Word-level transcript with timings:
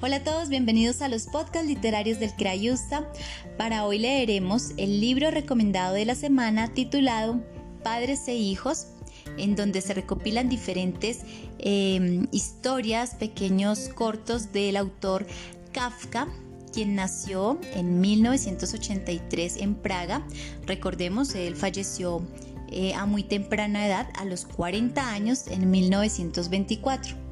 Hola 0.00 0.18
a 0.18 0.22
todos, 0.22 0.48
bienvenidos 0.48 1.02
a 1.02 1.08
los 1.08 1.26
podcasts 1.26 1.66
literarios 1.66 2.20
del 2.20 2.32
Crayusta. 2.32 3.10
Para 3.56 3.84
hoy 3.84 3.98
leeremos 3.98 4.70
el 4.76 5.00
libro 5.00 5.32
recomendado 5.32 5.94
de 5.94 6.04
la 6.04 6.14
semana 6.14 6.72
titulado 6.72 7.42
Padres 7.82 8.28
e 8.28 8.36
Hijos, 8.36 8.86
en 9.38 9.56
donde 9.56 9.80
se 9.80 9.94
recopilan 9.94 10.48
diferentes 10.48 11.22
em, 11.58 12.28
historias, 12.30 13.16
pequeños 13.16 13.88
cortos 13.88 14.52
del 14.52 14.76
autor 14.76 15.26
Kafka, 15.72 16.28
quien 16.72 16.94
nació 16.94 17.58
en 17.74 18.00
1983 18.00 19.56
en 19.56 19.74
Praga. 19.74 20.24
Recordemos, 20.64 21.34
él 21.34 21.56
falleció 21.56 22.22
eh, 22.70 22.94
a 22.94 23.04
muy 23.04 23.24
temprana 23.24 23.84
edad, 23.84 24.08
a 24.16 24.24
los 24.24 24.44
40 24.44 25.10
años, 25.10 25.48
en 25.48 25.68
1924. 25.68 27.27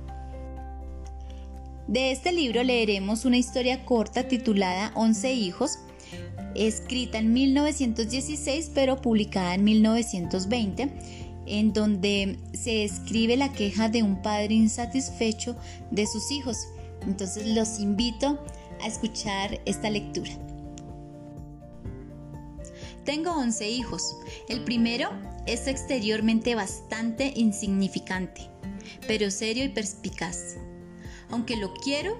De 1.89 2.11
este 2.11 2.33
libro 2.33 2.65
leeremos 2.65 3.25
una 3.25 3.37
historia 3.37 3.85
corta 3.85 4.27
titulada 4.27 4.91
Once 4.97 5.33
hijos, 5.33 5.79
escrita 6.57 7.19
en 7.19 7.33
1916 7.33 8.73
pero 8.75 9.01
publicada 9.01 9.55
en 9.55 9.63
1920, 9.63 10.91
en 11.47 11.73
donde 11.73 12.39
se 12.55 12.83
escribe 12.83 13.37
la 13.37 13.53
queja 13.53 13.89
de 13.89 14.03
un 14.03 14.21
padre 14.21 14.55
insatisfecho 14.55 15.55
de 15.93 16.09
sus 16.09 16.33
hijos. 16.33 16.57
Entonces 17.03 17.47
los 17.55 17.79
invito 17.79 18.41
a 18.83 18.89
escuchar 18.89 19.61
esta 19.65 19.89
lectura. 19.89 20.33
Tengo 23.05 23.31
11 23.31 23.71
hijos. 23.71 24.17
El 24.49 24.65
primero 24.65 25.11
es 25.47 25.69
exteriormente 25.69 26.57
bastante 26.57 27.33
insignificante, 27.37 28.51
pero 29.07 29.31
serio 29.31 29.65
y 29.65 29.69
perspicaz 29.69 30.57
aunque 31.31 31.57
lo 31.57 31.73
quiero 31.75 32.17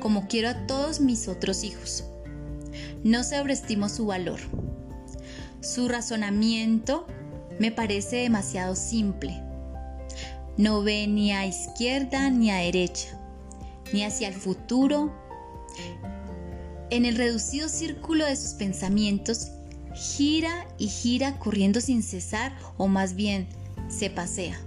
como 0.00 0.28
quiero 0.28 0.50
a 0.50 0.66
todos 0.66 1.00
mis 1.00 1.28
otros 1.28 1.64
hijos. 1.64 2.04
No 3.04 3.24
sobreestimo 3.24 3.88
su 3.88 4.04
valor. 4.04 4.38
Su 5.60 5.88
razonamiento 5.88 7.06
me 7.58 7.70
parece 7.70 8.16
demasiado 8.16 8.76
simple. 8.76 9.42
No 10.58 10.82
ve 10.82 11.06
ni 11.06 11.32
a 11.32 11.46
izquierda 11.46 12.28
ni 12.28 12.50
a 12.50 12.56
derecha, 12.56 13.18
ni 13.94 14.04
hacia 14.04 14.28
el 14.28 14.34
futuro. 14.34 15.10
En 16.90 17.06
el 17.06 17.16
reducido 17.16 17.68
círculo 17.68 18.26
de 18.26 18.36
sus 18.36 18.52
pensamientos, 18.54 19.52
gira 19.94 20.68
y 20.76 20.88
gira 20.88 21.38
corriendo 21.38 21.80
sin 21.80 22.02
cesar 22.02 22.54
o 22.76 22.88
más 22.88 23.14
bien 23.14 23.48
se 23.88 24.10
pasea. 24.10 24.60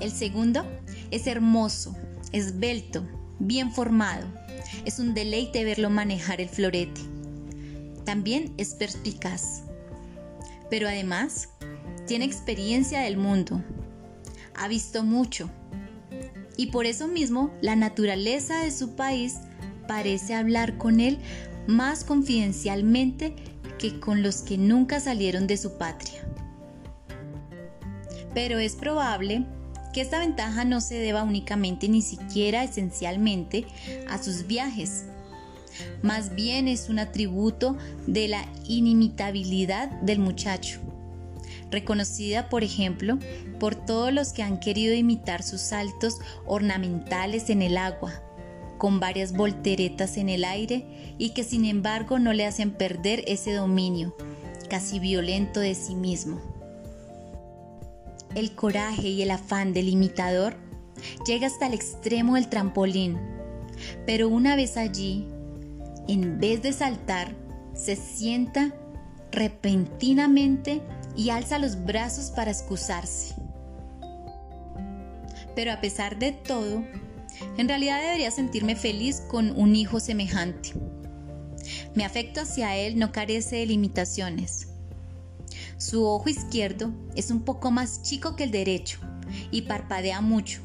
El 0.00 0.10
segundo 0.10 0.64
es 1.10 1.26
hermoso, 1.26 1.94
esbelto, 2.32 3.06
bien 3.38 3.70
formado. 3.70 4.26
Es 4.86 4.98
un 4.98 5.12
deleite 5.12 5.62
verlo 5.64 5.90
manejar 5.90 6.40
el 6.40 6.48
florete. 6.48 7.00
También 8.04 8.54
es 8.56 8.74
perspicaz. 8.74 9.62
Pero 10.70 10.88
además, 10.88 11.50
tiene 12.06 12.24
experiencia 12.24 13.00
del 13.00 13.18
mundo. 13.18 13.62
Ha 14.54 14.68
visto 14.68 15.02
mucho. 15.02 15.50
Y 16.56 16.66
por 16.66 16.86
eso 16.86 17.06
mismo, 17.06 17.52
la 17.60 17.76
naturaleza 17.76 18.64
de 18.64 18.70
su 18.70 18.96
país 18.96 19.36
parece 19.86 20.34
hablar 20.34 20.78
con 20.78 21.00
él 21.00 21.18
más 21.66 22.04
confidencialmente 22.04 23.34
que 23.78 24.00
con 24.00 24.22
los 24.22 24.42
que 24.42 24.56
nunca 24.56 24.98
salieron 25.00 25.46
de 25.46 25.56
su 25.56 25.76
patria. 25.78 26.26
Pero 28.34 28.58
es 28.58 28.76
probable 28.76 29.46
que 29.92 30.00
esta 30.00 30.18
ventaja 30.18 30.64
no 30.64 30.80
se 30.80 30.96
deba 30.96 31.22
únicamente 31.22 31.88
ni 31.88 32.02
siquiera 32.02 32.64
esencialmente 32.64 33.66
a 34.08 34.22
sus 34.22 34.46
viajes. 34.46 35.06
Más 36.02 36.34
bien 36.34 36.68
es 36.68 36.88
un 36.88 36.98
atributo 36.98 37.76
de 38.06 38.28
la 38.28 38.44
inimitabilidad 38.66 39.88
del 40.02 40.18
muchacho, 40.18 40.80
reconocida 41.70 42.48
por 42.48 42.64
ejemplo 42.64 43.18
por 43.58 43.74
todos 43.74 44.12
los 44.12 44.32
que 44.32 44.42
han 44.42 44.60
querido 44.60 44.94
imitar 44.94 45.42
sus 45.42 45.60
saltos 45.60 46.18
ornamentales 46.46 47.50
en 47.50 47.62
el 47.62 47.76
agua, 47.76 48.22
con 48.78 49.00
varias 49.00 49.32
volteretas 49.32 50.16
en 50.16 50.28
el 50.28 50.44
aire 50.44 51.14
y 51.18 51.30
que 51.30 51.44
sin 51.44 51.64
embargo 51.64 52.18
no 52.18 52.32
le 52.32 52.46
hacen 52.46 52.72
perder 52.72 53.24
ese 53.26 53.52
dominio 53.52 54.16
casi 54.68 54.98
violento 55.00 55.60
de 55.60 55.74
sí 55.74 55.94
mismo 55.94 56.59
el 58.34 58.54
coraje 58.54 59.08
y 59.08 59.22
el 59.22 59.30
afán 59.30 59.72
del 59.72 59.88
imitador 59.88 60.56
llega 61.26 61.46
hasta 61.46 61.66
el 61.66 61.74
extremo 61.74 62.34
del 62.34 62.48
trampolín, 62.48 63.18
pero 64.06 64.28
una 64.28 64.56
vez 64.56 64.76
allí, 64.76 65.26
en 66.08 66.38
vez 66.38 66.62
de 66.62 66.72
saltar, 66.72 67.34
se 67.74 67.96
sienta 67.96 68.74
repentinamente 69.32 70.82
y 71.16 71.30
alza 71.30 71.58
los 71.58 71.84
brazos 71.84 72.30
para 72.30 72.50
excusarse. 72.50 73.34
Pero 75.54 75.72
a 75.72 75.80
pesar 75.80 76.18
de 76.18 76.32
todo, 76.32 76.84
en 77.56 77.68
realidad 77.68 78.00
debería 78.00 78.30
sentirme 78.30 78.76
feliz 78.76 79.22
con 79.28 79.56
un 79.58 79.74
hijo 79.74 80.00
semejante. 80.00 80.72
Mi 81.94 82.04
afecto 82.04 82.40
hacia 82.40 82.76
él 82.76 82.98
no 82.98 83.12
carece 83.12 83.56
de 83.56 83.66
limitaciones. 83.66 84.69
Su 85.80 86.04
ojo 86.04 86.28
izquierdo 86.28 86.92
es 87.16 87.30
un 87.30 87.40
poco 87.40 87.70
más 87.70 88.02
chico 88.02 88.36
que 88.36 88.44
el 88.44 88.50
derecho 88.50 88.98
y 89.50 89.62
parpadea 89.62 90.20
mucho. 90.20 90.60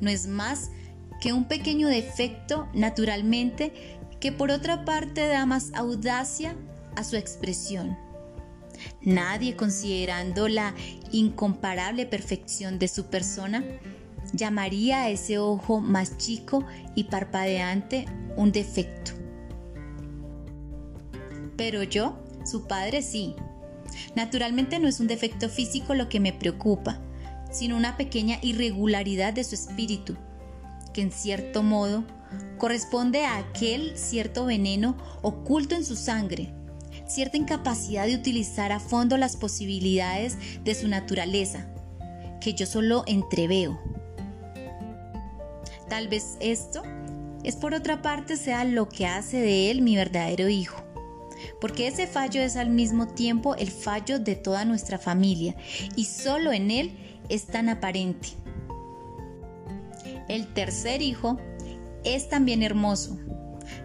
No 0.00 0.10
es 0.10 0.26
más 0.26 0.72
que 1.20 1.32
un 1.32 1.44
pequeño 1.44 1.86
defecto 1.86 2.68
naturalmente 2.74 3.72
que 4.18 4.32
por 4.32 4.50
otra 4.50 4.84
parte 4.84 5.28
da 5.28 5.46
más 5.46 5.72
audacia 5.74 6.56
a 6.96 7.04
su 7.04 7.14
expresión. 7.14 7.96
Nadie, 9.00 9.54
considerando 9.54 10.48
la 10.48 10.74
incomparable 11.12 12.04
perfección 12.04 12.80
de 12.80 12.88
su 12.88 13.06
persona, 13.06 13.62
llamaría 14.32 15.02
a 15.02 15.08
ese 15.08 15.38
ojo 15.38 15.80
más 15.80 16.18
chico 16.18 16.64
y 16.96 17.04
parpadeante 17.04 18.06
un 18.36 18.50
defecto. 18.50 19.12
Pero 21.56 21.84
yo, 21.84 22.18
su 22.44 22.66
padre 22.66 23.02
sí, 23.02 23.36
Naturalmente 24.14 24.78
no 24.78 24.88
es 24.88 25.00
un 25.00 25.06
defecto 25.06 25.48
físico 25.48 25.94
lo 25.94 26.08
que 26.08 26.20
me 26.20 26.32
preocupa, 26.32 27.00
sino 27.50 27.76
una 27.76 27.96
pequeña 27.96 28.38
irregularidad 28.42 29.32
de 29.32 29.44
su 29.44 29.54
espíritu, 29.54 30.16
que 30.92 31.02
en 31.02 31.12
cierto 31.12 31.62
modo 31.62 32.04
corresponde 32.58 33.24
a 33.24 33.38
aquel 33.38 33.96
cierto 33.96 34.46
veneno 34.46 34.96
oculto 35.22 35.74
en 35.74 35.84
su 35.84 35.96
sangre, 35.96 36.52
cierta 37.06 37.36
incapacidad 37.36 38.06
de 38.06 38.16
utilizar 38.16 38.72
a 38.72 38.80
fondo 38.80 39.16
las 39.16 39.36
posibilidades 39.36 40.36
de 40.64 40.74
su 40.74 40.88
naturaleza, 40.88 41.66
que 42.40 42.54
yo 42.54 42.66
solo 42.66 43.04
entreveo. 43.06 43.80
Tal 45.88 46.08
vez 46.08 46.36
esto 46.40 46.82
es 47.44 47.56
por 47.56 47.74
otra 47.74 48.02
parte 48.02 48.36
sea 48.36 48.64
lo 48.64 48.88
que 48.88 49.06
hace 49.06 49.38
de 49.38 49.70
él 49.70 49.82
mi 49.82 49.94
verdadero 49.94 50.48
hijo 50.48 50.85
porque 51.60 51.86
ese 51.86 52.06
fallo 52.06 52.40
es 52.40 52.56
al 52.56 52.70
mismo 52.70 53.06
tiempo 53.06 53.54
el 53.56 53.70
fallo 53.70 54.18
de 54.18 54.36
toda 54.36 54.64
nuestra 54.64 54.98
familia 54.98 55.56
y 55.94 56.04
solo 56.04 56.52
en 56.52 56.70
él 56.70 56.98
es 57.28 57.46
tan 57.46 57.68
aparente. 57.68 58.28
El 60.28 60.52
tercer 60.52 61.02
hijo 61.02 61.38
es 62.04 62.28
también 62.28 62.62
hermoso, 62.62 63.18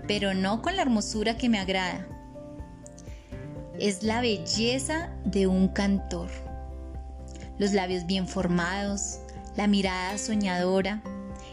pero 0.07 0.33
no 0.33 0.61
con 0.61 0.75
la 0.75 0.81
hermosura 0.81 1.37
que 1.37 1.49
me 1.49 1.59
agrada. 1.59 2.07
Es 3.79 4.03
la 4.03 4.21
belleza 4.21 5.11
de 5.25 5.47
un 5.47 5.67
cantor. 5.67 6.29
Los 7.57 7.73
labios 7.73 8.05
bien 8.05 8.27
formados, 8.27 9.19
la 9.55 9.67
mirada 9.67 10.17
soñadora, 10.17 11.03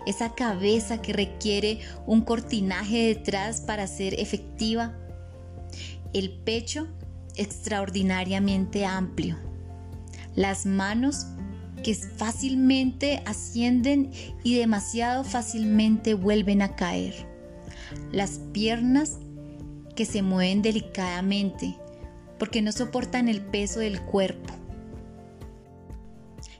esa 0.06 0.34
cabeza 0.34 1.02
que 1.02 1.12
requiere 1.12 1.81
un 2.06 2.22
cortinaje 2.22 3.08
detrás 3.08 3.61
para 3.61 3.87
ser 3.87 4.19
efectiva 4.19 4.94
el 6.12 6.31
pecho 6.31 6.88
extraordinariamente 7.37 8.84
amplio, 8.84 9.37
las 10.34 10.66
manos 10.66 11.26
que 11.82 11.94
fácilmente 11.94 13.22
ascienden 13.26 14.10
y 14.43 14.56
demasiado 14.56 15.25
fácilmente 15.25 16.14
vuelven 16.14 16.62
a 16.62 16.75
caer, 16.75 17.14
las 18.12 18.40
piernas 18.52 19.19
que 19.94 20.05
se 20.05 20.22
mueven 20.22 20.62
delicadamente 20.62 21.76
porque 22.38 22.62
no 22.62 22.72
soportan 22.72 23.28
el 23.28 23.40
peso 23.40 23.81
del 23.81 24.00
cuerpo. 24.00 24.54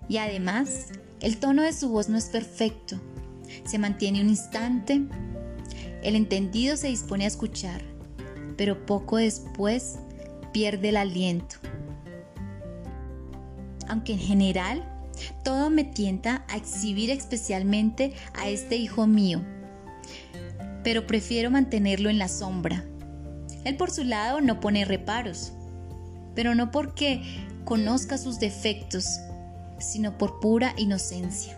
Y 0.09 0.17
además, 0.17 0.87
el 1.21 1.39
tono 1.39 1.63
de 1.63 1.73
su 1.73 1.89
voz 1.89 2.09
no 2.09 2.17
es 2.17 2.27
perfecto, 2.27 3.01
se 3.65 3.79
mantiene 3.79 4.21
un 4.21 4.29
instante, 4.29 5.03
el 6.03 6.17
entendido 6.17 6.77
se 6.77 6.89
dispone 6.89 7.25
a 7.25 7.29
escuchar 7.29 7.98
pero 8.59 8.85
poco 8.85 9.17
después 9.17 10.01
pierde 10.53 10.91
el 10.91 10.99
aliento. 10.99 11.57
Aunque 13.89 14.13
en 14.13 14.19
general 14.19 14.85
todo 15.45 15.71
me 15.71 15.85
tienta 15.85 16.45
a 16.49 16.57
exhibir 16.57 17.11
especialmente 17.11 18.13
a 18.35 18.49
este 18.49 18.77
hijo 18.77 19.07
mío, 19.07 19.41
pero 20.85 21.07
prefiero 21.07 21.51
mantenerlo 21.51 22.11
en 22.11 22.19
la 22.19 22.29
sombra. 22.29 22.85
Él 23.65 23.77
por 23.77 23.91
su 23.91 24.05
lado 24.05 24.41
no 24.41 24.61
pone 24.61 24.85
reparos, 24.85 25.53
pero 26.35 26.55
no 26.55 26.71
porque 26.71 27.23
conozca 27.65 28.19
sus 28.19 28.41
defectos, 28.41 29.07
sino 29.79 30.19
por 30.19 30.41
pura 30.41 30.75
inocencia. 30.77 31.57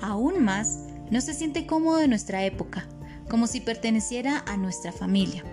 Aún 0.00 0.42
más, 0.42 0.80
no 1.10 1.20
se 1.20 1.34
siente 1.34 1.66
cómodo 1.66 2.00
en 2.00 2.10
nuestra 2.10 2.44
época, 2.44 2.86
como 3.28 3.46
si 3.46 3.60
perteneciera 3.60 4.44
a 4.46 4.56
nuestra 4.56 4.92
familia, 4.92 5.44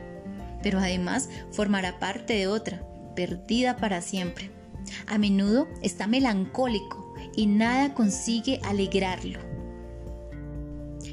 pero 0.61 0.79
además 0.79 1.29
formará 1.51 1.99
parte 1.99 2.33
de 2.33 2.47
otra, 2.47 2.83
perdida 3.15 3.77
para 3.77 4.01
siempre. 4.01 4.51
A 5.07 5.17
menudo 5.17 5.67
está 5.81 6.07
melancólico 6.07 7.13
y 7.35 7.45
nada 7.45 7.93
consigue 7.93 8.59
alegrarlo. 8.63 9.39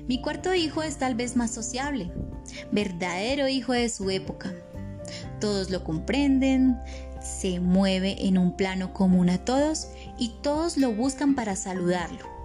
Mi 0.07 0.21
cuarto 0.21 0.55
hijo 0.55 0.83
es 0.83 0.97
tal 0.97 1.15
vez 1.15 1.37
más 1.37 1.51
sociable, 1.51 2.11
verdadero 2.73 3.49
hijo 3.49 3.73
de 3.73 3.89
su 3.89 4.11
época. 4.11 4.55
Todos 5.39 5.71
lo 5.71 5.85
comprenden, 5.85 6.79
se 7.23 7.61
mueve 7.61 8.27
en 8.27 8.39
un 8.39 8.57
plano 8.57 8.95
común 8.95 9.29
a 9.31 9.45
todos 9.45 9.89
y 10.19 10.35
todos 10.43 10.77
lo 10.77 10.93
buscan 10.93 11.35
para 11.35 11.57
saludarlo. 11.57 12.38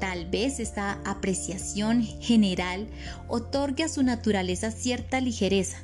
Tal 0.00 0.26
vez 0.30 0.60
esta 0.60 0.98
apreciación 1.04 2.02
general 2.02 2.88
otorgue 3.28 3.84
a 3.84 3.88
su 3.88 4.02
naturaleza 4.02 4.70
cierta 4.70 5.20
ligereza, 5.20 5.76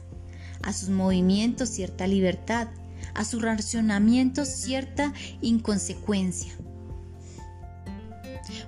a 0.62 0.72
sus 0.72 0.88
movimientos 0.88 1.68
cierta 1.68 2.06
libertad, 2.06 2.68
a 3.14 3.24
su 3.24 3.40
racionamiento 3.40 4.46
cierta 4.46 5.12
inconsecuencia. 5.42 6.52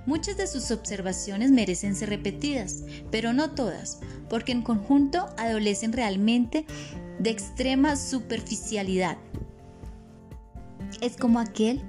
Muchas 0.05 0.37
de 0.37 0.47
sus 0.47 0.71
observaciones 0.71 1.51
merecen 1.51 1.95
ser 1.95 2.11
repetidas, 2.11 2.85
pero 3.11 3.33
no 3.33 3.51
todas, 3.51 4.01
porque 4.29 4.53
en 4.53 4.63
conjunto 4.63 5.29
adolecen 5.39 5.93
realmente 5.93 6.67
de 7.19 7.31
extrema 7.31 7.97
superficialidad. 7.97 9.17
Es 11.01 11.17
como 11.17 11.41
aquel 11.41 11.81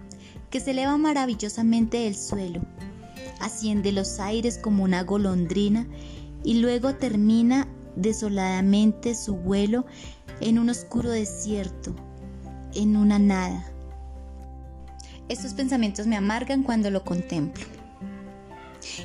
que 0.49 0.59
se 0.59 0.71
eleva 0.71 0.97
maravillosamente 0.97 1.97
del 1.99 2.15
suelo, 2.15 2.61
asciende 3.39 3.91
los 3.91 4.19
aires 4.19 4.57
como 4.57 4.83
una 4.83 5.03
golondrina 5.03 5.87
y 6.43 6.55
luego 6.55 6.95
termina 6.95 7.67
desoladamente 7.95 9.15
su 9.15 9.35
vuelo 9.35 9.85
en 10.41 10.59
un 10.59 10.69
oscuro 10.69 11.09
desierto, 11.09 11.95
en 12.73 12.95
una 12.95 13.19
nada. 13.19 13.65
Estos 15.27 15.53
pensamientos 15.53 16.07
me 16.07 16.15
amargan 16.15 16.63
cuando 16.63 16.89
lo 16.89 17.03
contemplo. 17.03 17.65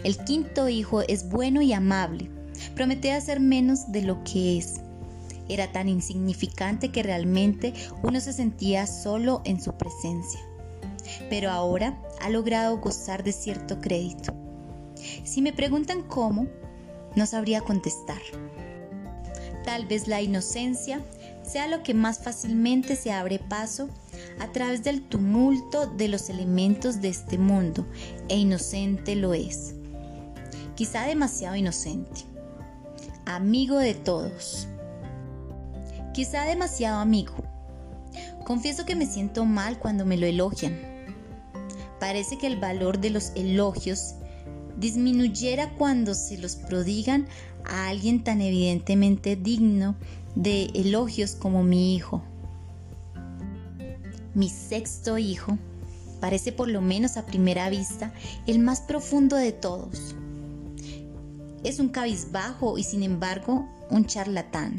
El 0.04 0.16
quinto 0.19 0.69
hijo 0.69 1.02
es 1.02 1.28
bueno 1.28 1.60
y 1.60 1.72
amable. 1.72 2.31
Promete 2.75 3.12
hacer 3.12 3.40
menos 3.40 3.90
de 3.92 4.02
lo 4.02 4.22
que 4.25 4.58
es. 4.58 4.81
Era 5.48 5.70
tan 5.72 5.88
insignificante 5.88 6.90
que 6.90 7.02
realmente 7.02 7.75
uno 8.02 8.20
se 8.20 8.32
sentía 8.32 8.86
solo 8.86 9.42
en 9.44 9.60
su 9.60 9.75
presencia. 9.76 10.40
Pero 11.28 11.50
ahora 11.50 12.00
ha 12.24 12.30
logrado 12.30 12.78
gozar 12.78 13.22
de 13.22 13.32
cierto 13.32 13.82
crédito. 13.82 14.32
Si 15.24 15.42
me 15.42 15.52
preguntan 15.52 16.00
cómo, 16.00 16.46
no 17.16 17.26
sabría 17.26 17.60
contestar. 17.60 18.22
Tal 19.62 19.84
vez 19.84 20.08
la 20.08 20.22
inocencia 20.22 21.02
sea 21.42 21.66
lo 21.66 21.82
que 21.82 21.92
más 21.92 22.20
fácilmente 22.20 22.96
se 22.96 23.12
abre 23.12 23.38
paso 23.38 23.90
a 24.40 24.50
través 24.52 24.82
del 24.82 25.02
tumulto 25.02 25.86
de 25.86 26.08
los 26.08 26.30
elementos 26.30 27.02
de 27.02 27.08
este 27.08 27.36
mundo, 27.36 27.86
e 28.30 28.38
inocente 28.38 29.16
lo 29.16 29.34
es. 29.34 29.74
Quizá 30.76 31.04
demasiado 31.04 31.56
inocente. 31.56 32.22
Amigo 33.26 33.76
de 33.76 33.92
todos. 33.92 34.66
Quizá 36.14 36.44
demasiado 36.44 37.00
amigo. 37.00 37.34
Confieso 38.46 38.86
que 38.86 38.96
me 38.96 39.04
siento 39.04 39.44
mal 39.44 39.78
cuando 39.78 40.06
me 40.06 40.16
lo 40.16 40.24
elogian. 40.24 40.94
Parece 42.04 42.36
que 42.36 42.46
el 42.46 42.60
valor 42.60 43.00
de 43.00 43.08
los 43.08 43.32
elogios 43.34 44.16
disminuyera 44.76 45.70
cuando 45.70 46.12
se 46.12 46.36
los 46.36 46.54
prodigan 46.54 47.26
a 47.64 47.88
alguien 47.88 48.22
tan 48.22 48.42
evidentemente 48.42 49.36
digno 49.36 49.96
de 50.34 50.66
elogios 50.74 51.34
como 51.34 51.62
mi 51.62 51.96
hijo. 51.96 52.22
Mi 54.34 54.50
sexto 54.50 55.16
hijo 55.16 55.56
parece 56.20 56.52
por 56.52 56.68
lo 56.68 56.82
menos 56.82 57.16
a 57.16 57.24
primera 57.24 57.70
vista 57.70 58.12
el 58.46 58.58
más 58.58 58.82
profundo 58.82 59.36
de 59.36 59.52
todos. 59.52 60.14
Es 61.62 61.78
un 61.78 61.88
cabizbajo 61.88 62.76
y 62.76 62.82
sin 62.82 63.02
embargo 63.02 63.66
un 63.88 64.04
charlatán. 64.04 64.76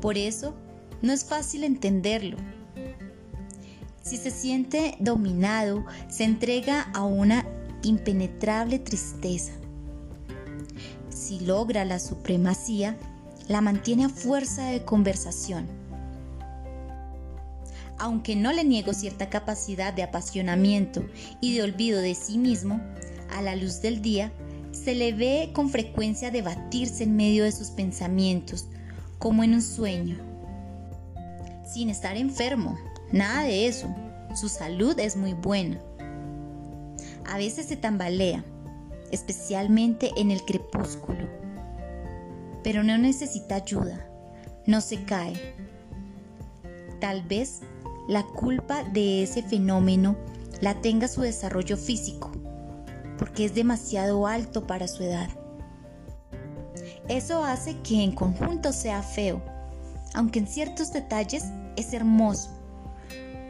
Por 0.00 0.16
eso 0.16 0.54
no 1.02 1.12
es 1.12 1.26
fácil 1.26 1.64
entenderlo. 1.64 2.38
Si 4.02 4.16
se 4.16 4.30
siente 4.30 4.96
dominado, 5.00 5.84
se 6.08 6.24
entrega 6.24 6.82
a 6.94 7.04
una 7.04 7.46
impenetrable 7.82 8.78
tristeza. 8.78 9.52
Si 11.10 11.40
logra 11.40 11.84
la 11.84 11.98
supremacía, 11.98 12.96
la 13.48 13.60
mantiene 13.60 14.04
a 14.04 14.08
fuerza 14.08 14.66
de 14.66 14.84
conversación 14.84 15.82
aunque 18.02 18.34
no 18.34 18.52
le 18.52 18.64
niego 18.64 18.94
cierta 18.94 19.30
capacidad 19.30 19.94
de 19.94 20.02
apasionamiento 20.02 21.04
y 21.40 21.54
de 21.54 21.62
olvido 21.62 22.00
de 22.00 22.16
sí 22.16 22.36
mismo, 22.36 22.80
a 23.30 23.42
la 23.42 23.54
luz 23.54 23.80
del 23.80 24.02
día, 24.02 24.32
se 24.72 24.96
le 24.96 25.12
ve 25.12 25.50
con 25.54 25.70
frecuencia 25.70 26.32
debatirse 26.32 27.04
en 27.04 27.14
medio 27.14 27.44
de 27.44 27.52
sus 27.52 27.70
pensamientos, 27.70 28.66
como 29.18 29.44
en 29.44 29.54
un 29.54 29.62
sueño. 29.62 30.18
Sin 31.64 31.90
estar 31.90 32.16
enfermo, 32.16 32.76
nada 33.12 33.44
de 33.44 33.68
eso. 33.68 33.94
Su 34.34 34.48
salud 34.48 34.98
es 34.98 35.16
muy 35.16 35.34
buena. 35.34 35.78
A 37.26 37.36
veces 37.36 37.66
se 37.66 37.76
tambalea, 37.76 38.44
especialmente 39.10 40.10
en 40.16 40.30
el 40.30 40.42
crepúsculo. 40.44 41.28
Pero 42.64 42.82
no 42.82 42.96
necesita 42.98 43.56
ayuda, 43.56 44.06
no 44.66 44.80
se 44.80 45.04
cae. 45.04 45.34
Tal 47.00 47.22
vez 47.22 47.60
la 48.08 48.22
culpa 48.24 48.84
de 48.84 49.22
ese 49.22 49.42
fenómeno 49.42 50.16
la 50.60 50.80
tenga 50.80 51.08
su 51.08 51.20
desarrollo 51.22 51.76
físico, 51.76 52.30
porque 53.18 53.44
es 53.44 53.54
demasiado 53.54 54.26
alto 54.26 54.66
para 54.66 54.88
su 54.88 55.02
edad. 55.02 55.28
Eso 57.08 57.44
hace 57.44 57.76
que 57.80 58.02
en 58.02 58.12
conjunto 58.12 58.72
sea 58.72 59.02
feo, 59.02 59.42
aunque 60.14 60.38
en 60.38 60.46
ciertos 60.46 60.92
detalles 60.92 61.44
es 61.76 61.92
hermoso. 61.92 62.61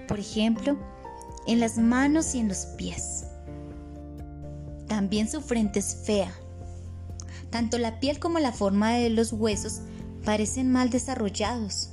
Por 0.09 0.19
ejemplo, 0.19 0.77
en 1.47 1.61
las 1.61 1.79
manos 1.79 2.35
y 2.35 2.39
en 2.39 2.49
los 2.49 2.67
pies. 2.77 3.25
También 4.89 5.29
su 5.29 5.41
frente 5.41 5.79
es 5.79 5.97
fea. 6.05 6.33
Tanto 7.51 7.79
la 7.79 8.01
piel 8.01 8.19
como 8.19 8.39
la 8.39 8.53
forma 8.53 8.93
de 8.93 9.11
los 9.11 9.33
huesos 9.33 9.81
parecen 10.25 10.71
mal 10.71 10.91
desarrollados. 10.91 11.91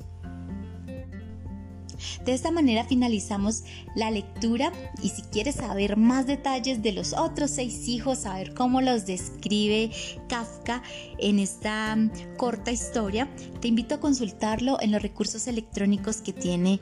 De 2.25 2.34
esta 2.34 2.51
manera 2.51 2.84
finalizamos 2.86 3.63
la 3.96 4.12
lectura 4.12 4.72
y 5.01 5.10
si 5.10 5.22
quieres 5.24 5.56
saber 5.56 5.98
más 5.98 6.27
detalles 6.27 6.82
de 6.82 6.91
los 6.91 7.13
otros 7.13 7.51
seis 7.51 7.88
hijos, 7.88 8.20
saber 8.20 8.53
cómo 8.53 8.82
los 8.82 9.06
describe 9.06 9.91
Kafka 10.27 10.82
en 11.18 11.39
esta 11.39 11.96
mm, 11.96 12.12
corta 12.38 12.72
historia, 12.72 13.29
te 13.60 13.68
invito 13.68 13.96
a 13.96 14.00
consultarlo 14.00 14.77
en 14.82 14.91
los 14.91 15.01
recursos 15.01 15.48
electrónicos 15.48 16.22
que 16.22 16.34
tiene 16.34 16.79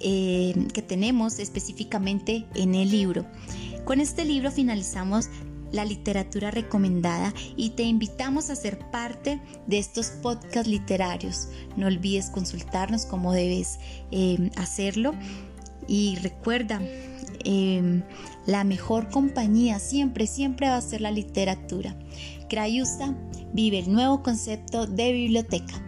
eh, 0.00 0.54
que 0.74 0.82
tenemos 0.82 1.38
específicamente 1.38 2.44
en 2.54 2.74
el 2.74 2.90
libro. 2.90 3.26
Con 3.84 4.00
este 4.00 4.24
libro 4.24 4.50
finalizamos 4.50 5.28
la 5.72 5.84
literatura 5.84 6.50
recomendada 6.50 7.32
y 7.56 7.70
te 7.70 7.82
invitamos 7.82 8.50
a 8.50 8.56
ser 8.56 8.78
parte 8.90 9.40
de 9.66 9.78
estos 9.78 10.08
podcasts 10.22 10.68
literarios. 10.68 11.48
No 11.76 11.86
olvides 11.86 12.30
consultarnos 12.30 13.06
cómo 13.06 13.32
debes 13.32 13.78
eh, 14.10 14.50
hacerlo 14.56 15.14
y 15.88 16.16
recuerda, 16.16 16.80
em, 17.44 18.02
la 18.46 18.64
mejor 18.64 19.08
compañía 19.10 19.78
siempre, 19.78 20.26
siempre 20.26 20.68
va 20.68 20.76
a 20.76 20.80
ser 20.80 21.00
la 21.00 21.10
literatura. 21.10 21.96
Crayusta 22.48 23.14
vive 23.52 23.78
el 23.80 23.92
nuevo 23.92 24.22
concepto 24.22 24.86
de 24.86 25.12
biblioteca. 25.12 25.85